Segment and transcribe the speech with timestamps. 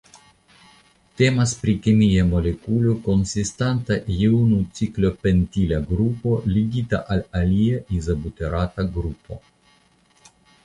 [1.21, 9.37] Temas pri kemia molekulo konsistanta je unu ciklopentila grupo ligita al alia izobuterata grupo.